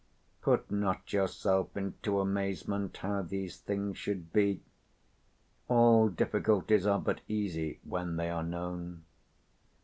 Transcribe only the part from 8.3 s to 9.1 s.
are known.